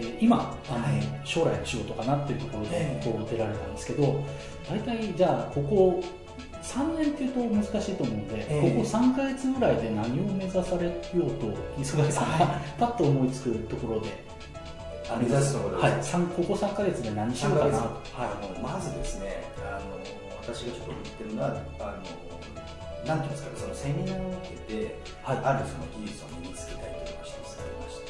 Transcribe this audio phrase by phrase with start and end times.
[0.00, 4.24] ー今あの、将来の仕事かなっていうところでこう出られたんですけど
[4.68, 6.02] 大体じゃあここ
[6.62, 8.70] 3年っていうと難しいと思うんで、ええ。
[8.76, 14.08] ここ3か月ぐらいで何を目指されようと磯貝さんがパッと思いつくところで、
[15.10, 17.70] あ目指すところはい、ここ3か月で何しようかな。
[17.70, 17.76] と
[18.14, 19.98] はい、まずですねあの
[20.42, 21.48] 私がちょっと言ってるのは
[21.80, 21.98] あ
[23.04, 25.38] のなんていうんですかねそのセミナーを受けて、はい。
[25.42, 27.09] あるその技術を身につけたいと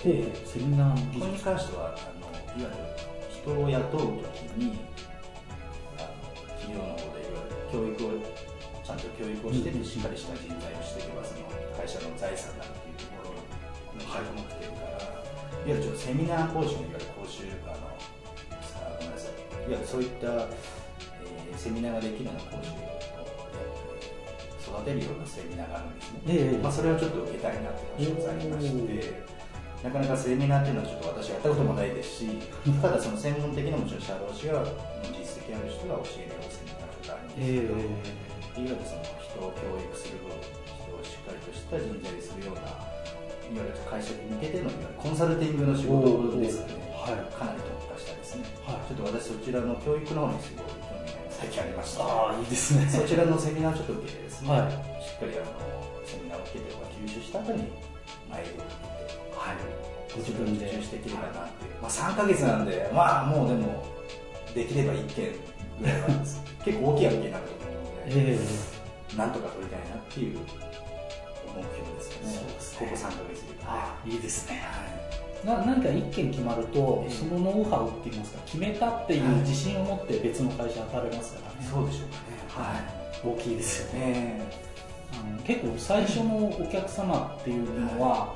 [0.04, 2.26] でセミナーのこれに関してはあの
[2.56, 2.72] いわゆる
[3.28, 4.80] 人を雇うときに
[5.98, 6.16] あの
[6.58, 8.18] 企業の方でいわゆる教育を
[8.82, 9.84] ちゃんと教育をして、うん。
[9.84, 11.46] しっかりした人材をしていけばその
[11.76, 17.92] 会社の財産だっていうところの最後目的から、いわゆるセミナー講師のいわゆる講習あの
[18.82, 22.90] あごめんなさいいわゆるそういった、えーセミナーができるような講師を
[24.78, 26.58] 育てるようなセミナーがあるんですね、ええ。
[26.62, 29.39] まあ、それをちょっと受けたいなっていうのが一つありまして、
[29.82, 32.28] なかなかセミナーっていうのはちょっと私やったこともないですし、
[32.82, 34.60] ただその専門的なもちろん社労士が
[35.16, 47.24] 実績ある人が教えるようなセミナーがあるんですけど、えいわゆるその人を教育する人をしっかりとした人材にするような、いわゆる会社に向けてのいわゆるコンサルティングの仕事ですかね、はい。
[47.32, 48.84] かなり特化したですね、はい。
[48.84, 52.04] ちょっと私そちらの教育の方にすごい興味が最近ありました。
[52.04, 52.84] ああいいですね。
[52.84, 54.76] そちらのセミナーをちょっと受けてですね、はい。
[55.00, 55.56] しっかりあの
[56.04, 56.68] セミナーを受けて
[57.00, 57.64] 吸収した後に
[58.30, 58.60] 前をかけて、
[59.36, 59.80] はい。
[60.12, 61.64] ご自自分でしていければなって。
[61.66, 63.84] いう、まあ、3ヶ月なんで、まあもうでも、
[64.54, 65.32] できれば1件
[65.80, 66.08] ぐらいは
[66.64, 68.38] 結構大きい案件になると思うので、え
[69.14, 69.16] え。
[69.16, 72.78] なんとか取りたいなっていう目標ですかね、そうですね。
[72.78, 73.64] ここ3ヶ月で。
[73.66, 74.62] ああいいですね。
[75.44, 75.60] はい。
[75.62, 77.14] な何か一件決まると、ええ。
[77.14, 82.08] そのノウハウって言いますか決めたっていう自信を持って別の会社当たれますからね、そうでしょう
[82.54, 83.00] かね。
[83.22, 84.69] 大きいですよね
[85.46, 88.34] 結構最初のお客様っていうのは、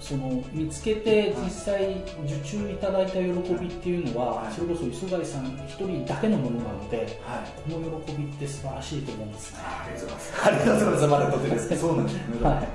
[0.00, 10.44] その見つけて実際受注いただいた喜びっていうのは、はいそれこそ磯貝さん一人だけのものなのではいこの喜びって素晴らしいと思うんですねありがとうございます。
[10.44, 11.06] ありがとうございます。
[11.06, 11.76] まだ。
[11.78, 12.48] そうなんですよね。
[12.48, 12.68] はい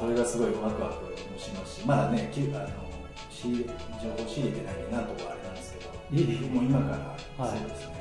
[0.00, 2.66] それがすごいワクワクもしますし、まだね、きあの
[4.00, 5.90] 情報仕入れてないなんとかあれなんですけど、
[6.48, 6.96] もう今か
[7.36, 7.99] ら、はいそうですね、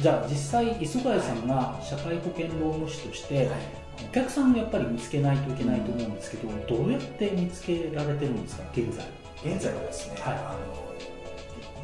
[0.00, 3.56] じゃあ実際磯貝さんが社会保険労務士として、はい。
[4.00, 9.04] お客さんをやっぱり見つけないといけないと思うんですけど、どうやって見つけられてるんですか現在
[9.44, 10.34] 現在はですね、はい。
[10.34, 10.56] あ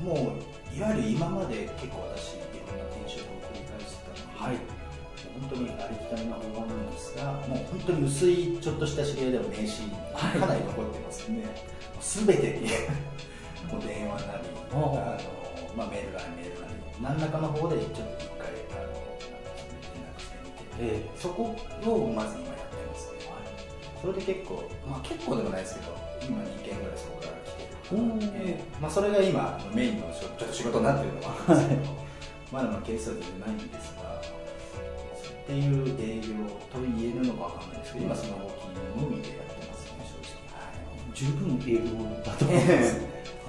[0.05, 4.85] のもういわゆる今まで結構私いろんな転職を繰り返してたので、はい。
[5.41, 9.67] 本当にありきたりな方法なんですがもう本当に薄いちょっとした知り合いでも名刺
[10.15, 10.41] はい。
[10.41, 11.47] かなり残ってますんで、
[12.01, 12.69] 全てに
[13.73, 15.44] もう電話なりああの、
[15.77, 18.95] まあ、メールなりメールなり何らかの方でちょっと一回あの
[19.93, 23.19] 連絡してみて、えそこをまず今やってますね、
[24.01, 27.75] それで結構、まあ、結構でもないですけど今2件ぐらいそこから来てる。
[28.47, 32.05] えーまあ、それが今メインのちょっと仕事になってるのもあるんですけど
[32.53, 34.05] まだまだケースは全然ないんですが
[35.45, 36.33] っていう営業
[36.73, 38.65] と言えるのかわかんないですけど今その動き
[39.03, 40.81] のみでやってますね正直、はい。
[41.13, 41.93] 十分営業
[42.25, 43.01] だと思います、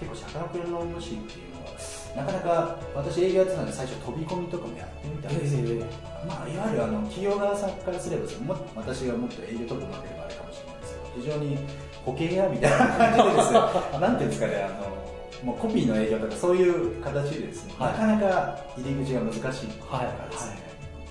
[0.00, 1.68] 結構社会保険労務士っていうのは
[2.16, 5.84] なかなか私営業やってたんで最初飛び込みとかもやってみたんですけど、え
[6.26, 8.22] まあ、いわゆるあの企業側さんからすれば
[8.54, 11.58] も私がもっと営業とかうまければあれかもしれないですけど非常に
[12.04, 14.00] 保険屋みたいな感じでですね。
[14.00, 14.98] なんていうんですかねあの
[15.44, 17.92] もうコピーの営業とかそういう形でですね、はい。
[17.92, 20.58] なかなか入り口が難しいはいがですね、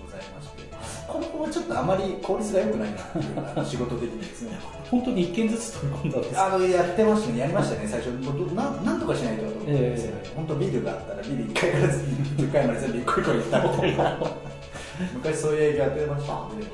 [0.03, 0.66] ございまして
[1.07, 3.21] この子はちょっとあまり効率が良くないなってい
[3.63, 4.59] う 仕事的にですね。
[4.91, 8.07] 本当に一件ずつ取り込んだんですあのやってましたね、やりましたね、最初、
[8.53, 14.19] ななんとかしないとと思ってですよね、え本当、ビルがあったら、ビル1階から10階まで全部一個一個行ったみたいな、
[15.15, 16.65] 昔そういう営業やってましたので、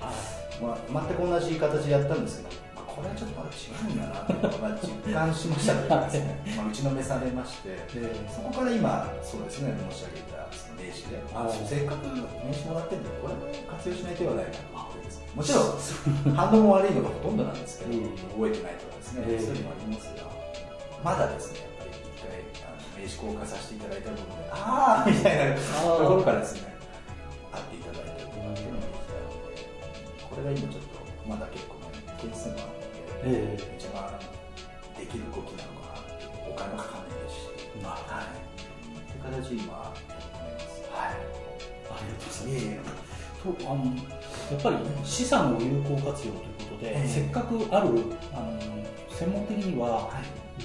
[0.62, 5.86] まあ、全く同じ形でやったんですけど、まあ、これはちょっとまだ違うんだなっていう実感しましたとい。
[5.86, 18.14] うかですね、まあ、打ちのめされまして、えそこから今、そうですね、申し上げたその名刺で、あせっかく名刺もらってるんで、これも活用しない手はないなと思ってですね、 もちろん、反応も悪いのがほとんどなんですけど、うん。
[18.14, 20.30] 覚えてないとかですね、ええそういうのもありますが、
[21.02, 22.30] まだですね、やっぱり一回
[22.62, 26.70] あの名刺交換させていただいたことで、あーみたいなところからですね、
[27.50, 29.58] 会っていただいたりとかっていうのができたので、
[30.30, 32.83] これが今ちょっと、まだ結構ね、件数もあるので、
[33.26, 34.12] ええ一番
[34.98, 36.04] できる動きなのかな
[36.50, 38.26] お金もかかんないですし、まあはい。
[38.30, 40.84] って形で今、やってます。
[40.92, 41.16] はい
[41.90, 43.04] ありがとうございます。
[43.44, 43.84] とあの
[44.58, 46.34] っぱり資産を有効活用という
[46.70, 47.88] ことで、ええせっかくある
[48.34, 48.60] あの
[49.10, 50.10] 専門的には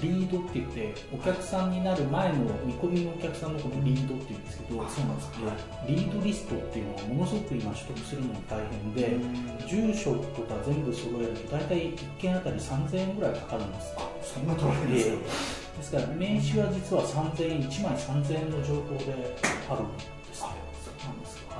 [0.03, 5.39] リードって言ってお客さんになる前の見込みのお客さんのことをリードって言うんですけど、あそうなんですか。
[5.87, 9.17] でリードリストっていうのはものすごく今取得するのに大変で、
[9.67, 13.95] 住所とか全部揃えると大体1件あたり3000円ぐらいかかるんです。
[13.97, 15.17] あそんな取られるんですか、
[15.79, 19.37] ですから名刺は実は3000円1枚3000円の情報で
[19.71, 20.01] あるんで
[20.35, 20.49] すね
[20.85, 21.59] そうなんですか。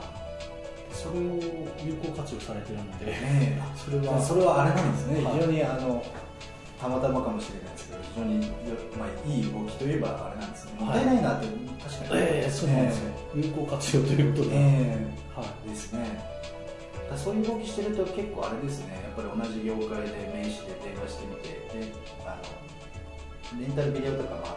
[0.93, 1.23] それを
[1.87, 5.35] 有効活用されてるのでねそれはまあ、それはあれなんですね、はい。
[5.35, 6.05] 非常にあの
[6.81, 8.53] たまたまかもしれないですけど、非常によ、
[8.99, 11.47] まあ、いい動きといえばあれなんですね、もったいないなって、
[11.83, 15.69] 確かに、ええそうなんですよ、有効活用ということで、えはいえ。
[15.71, 16.21] ですね、
[17.11, 21.93] だそういう動きしてると、結構あれですね、やっぱり同じ業界で名刺で電話してみて、で
[22.25, 24.49] あのレンタルビデオとかもあ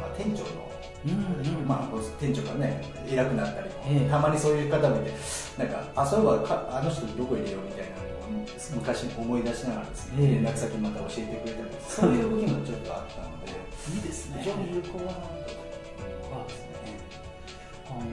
[0.00, 0.68] まあ、店長の
[1.06, 5.12] うんうんまあ、店長がね偉くなったりも、ええたまにそういう方もいて
[5.56, 5.68] なん。
[5.68, 8.17] かあそういえばかあの人どこ入れようみたいな
[8.74, 10.28] 昔思い出しながらですね、ええ。
[10.42, 13.52] 連絡先また教えてくれたりそういう動きもちょっとあったので
[13.94, 14.40] いいですね。
[14.42, 16.68] 非常に有効だなと思いますね。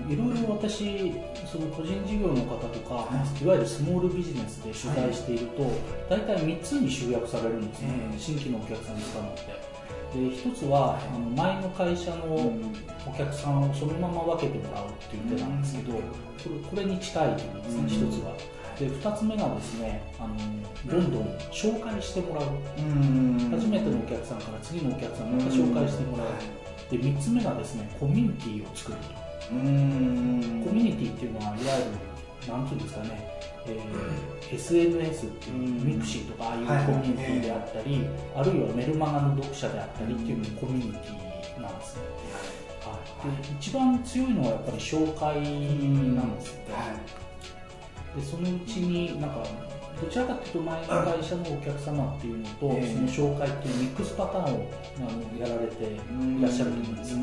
[0.09, 1.13] いろいろ私
[1.45, 3.09] その個人事業の方とか、
[3.41, 5.69] い、わゆるスモールビジネスで取材していると、
[6.09, 8.19] 大体3つに集約されるんですね、ええ。
[8.19, 9.75] 新規のお客さんに使うのって。
[10.15, 12.35] で1つは、あの前の会社の
[13.05, 16.03] お客さんをそのまま分けてもらうっていう手なんですけど、これ
[16.69, 18.09] これに近いと思うんですね、うん。
[18.09, 18.33] 1つは
[18.79, 20.35] で2つ目がですねあの
[20.85, 22.47] どんどん紹介してもらう。
[22.77, 23.49] うん。
[23.51, 26.27] 初めてのお客さんから次のお客さんまた紹介してもらう。
[26.91, 29.03] で3つ目がですねコミュニティを作ると。
[29.51, 30.63] うん。
[30.65, 33.27] コミュニティっていうのはいわゆるなんていうんですかね、
[33.65, 35.83] えー SNS っていううん。
[35.83, 38.05] mixi とかああいうコミュニティであったり、
[38.35, 42.01] あるいはメルマガの読者であったりっていうコミュニティなんですね、
[42.81, 46.59] はい、で一番強いのはやっぱり紹介なんですよ。
[46.59, 47.24] ね、
[48.15, 49.43] でそのうちになんか
[50.01, 52.93] どちらかというと前の会社のお客様っていうのと、ええ。
[52.93, 57.13] その紹介っていうミックスパターンをあのやられていらっしゃると思うんです。
[57.13, 57.19] よ、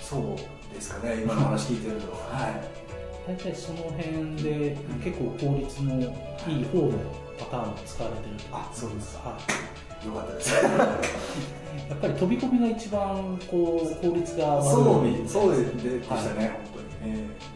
[0.00, 0.36] そ
[0.72, 2.50] うですかね今の話聞いてるとは。
[2.50, 2.86] い。
[3.26, 6.92] 大体その辺で結構効率のいい方の
[7.38, 9.38] パターンを使われてるとあそうですか、は
[10.06, 10.50] よかったです。
[10.50, 10.54] い、
[11.90, 15.28] やっぱり飛び込みが一番こう効率が悪い。
[15.28, 16.48] そうでしたね、はい。
[16.50, 16.58] 本
[17.02, 17.55] 当に、ええ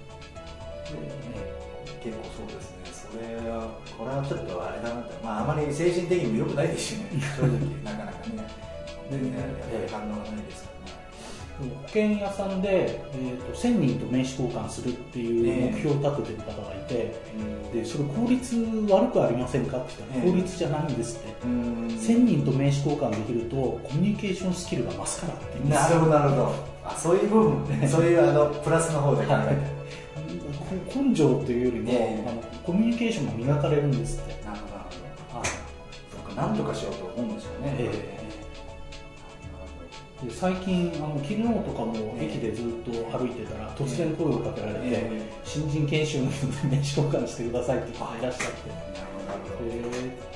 [2.03, 7.07] 結構そうですね、それは、これはちょっとあれだなって、まあ、あまり精神的にも良くないですしね、
[7.37, 8.49] 正直、なかなかね、
[9.11, 11.01] 全然やっぱり反応がないですからね。
[11.61, 17.15] 保険屋さんで、えー、と1000人と名刺交換するっていう目標を立ててる方がいて、
[17.75, 18.57] でそれ効率
[18.89, 20.31] 悪くありませんかって言ったら、ええ。
[20.31, 21.87] 効率じゃないんですって、うん。
[21.89, 29.80] 1000人と名刺交換できるとコミュニケーションスキルが増すからってなるほど、なるほど、あそういう部分、 そういうあのプラスの方で考えて。
[30.95, 32.29] 根性というよりも、ええ。
[32.29, 34.85] あのコミュニケーションが磨かれるんですって、なるほど、なる
[35.29, 35.39] ほど。
[35.41, 37.75] はいそうか、なんとかしようと思うんですよね。
[37.79, 38.21] え
[40.23, 49.71] で最近あの昨日とかも駅でずっと歩いてたら突然声をかけられて、え新人研修の名刺交換してくださいって方がいらっしゃって、なるほど。
[49.71, 50.31] え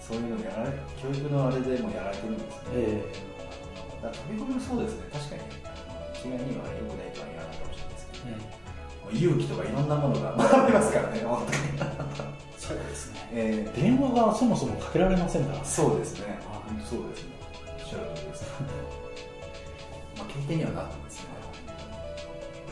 [0.00, 2.62] そういうのやられ、教育のあれでもやられてるんですね。
[2.74, 3.04] え
[4.02, 5.42] だから飛び込みもそうですね、確かに、
[6.18, 8.57] 一概には良くないとは言わないかもしれないですけど、えもう
[9.12, 11.58] 勇気とかいろんなものが学べますからね、本当に。
[12.58, 17.30] そうですねえ電話がそもそもかけられませんからーそうですねあ、本当そうですね。
[17.80, 18.44] おっしゃる通りです。
[20.18, 21.27] まあ、経験にはなってますね。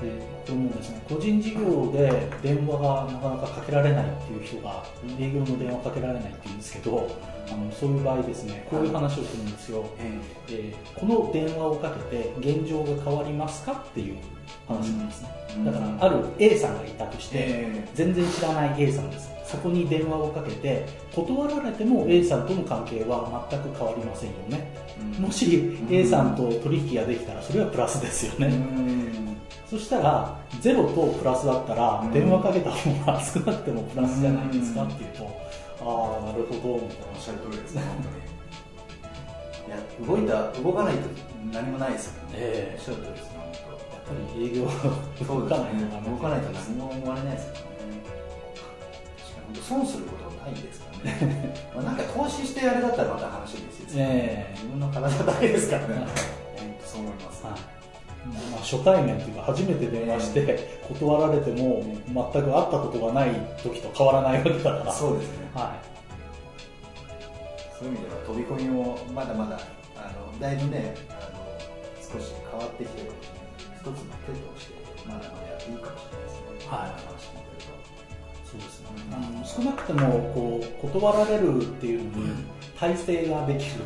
[0.00, 1.02] でこれもですね。
[1.08, 4.84] 個人事業で電話がなかなかかけられないっていう人が
[5.18, 7.10] 営業の電話かけられないって言うんですけど
[7.50, 10.52] あのそういう場合ですねこういう話をするんですよ、ええ。
[10.52, 14.16] ーこの電話をかけて現状が変わりますかっていう
[14.68, 15.64] 話なんですね、うん。
[15.64, 19.30] だからある A さんがいたとして、え全然知らない A さんです。
[19.44, 20.84] そこに電話をかけて
[21.14, 24.72] 断られても A さんとの関係は全く変わりませんよね。
[24.98, 28.50] ーもし A さんと取引ができたらそれはプラスですよね、う
[28.80, 29.35] ん
[29.68, 35.24] そしたらゼロとプラスだったらうん電話かけた方が少なくてもプラスじゃないですかうんっていうと
[35.80, 38.26] ああなるほどみたいなおっしゃる通りですね、本当に。
[39.66, 41.08] いや、動いた、動かないと
[41.52, 42.30] 何もないですよね。
[42.34, 43.36] えおっしゃる通りですね。
[43.36, 46.10] やっぱり営業動かないですねと。
[46.10, 48.02] 動かないと何も思われないですからね。
[49.18, 51.54] 確かに、損することはないですからね。
[51.74, 53.86] まあなんか投資してあれだったらまた話ですよ。
[53.98, 56.06] ええ自分の体だけですからね。
[56.84, 57.44] そう思います。
[57.44, 57.75] はい
[58.26, 63.30] まあ、初対面というか初めて電話して断られても全く会ったことがない
[63.62, 65.50] 時と変わらないわけだからそうですね。
[65.54, 65.80] は
[67.78, 69.60] そういう意味では飛び込みもまだまだ
[69.96, 71.46] あのだいぶねあの
[72.00, 73.12] 少し変わってきてる。
[73.76, 74.74] 一つの手として
[75.06, 76.68] まだまだやっていいかもしれないですね。
[76.68, 77.16] はい
[78.46, 83.84] そうですねあの少なくともこう断られるっていうのに体制ができる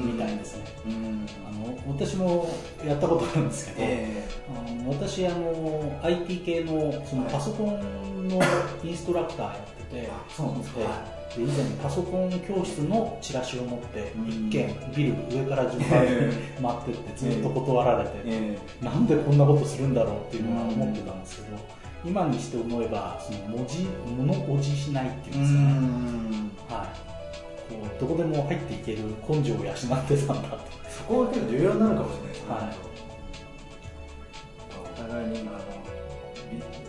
[0.00, 2.48] みたいですね、うん、あの私も
[2.84, 8.40] やったことあるんですけど、えー、あの私あの IT 系のそのパソコンの
[8.82, 10.80] インストラクターやってて、そうなんですか。
[11.36, 16.08] で以前パソコン教室のチラシを持って一軒ビル上から順番に
[16.60, 21.58] 回ってってずっと断られて、えー、なんでこんなことするんだろうっていうのは思ってたんですけど、
[22.04, 25.46] 今にして思えばその文字物おじしないっていうんで
[26.68, 27.11] すかね、はい
[27.72, 28.98] こうどこでも入っていける
[29.28, 30.58] 根性を養ってたんだと
[30.90, 32.76] そこは結構重要になるかもしれないですね、はい、
[34.82, 35.58] お互いにあの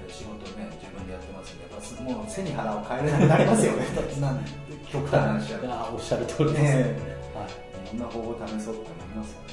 [0.09, 3.85] 仕事ね自分でやってますんでやっぱもう背に腹を変えれなくなりますよね。
[4.91, 6.69] 極端な話はおっしゃる通りですね、
[7.33, 7.47] は
[7.91, 9.52] い、いろんな方法を試そうって思いますよね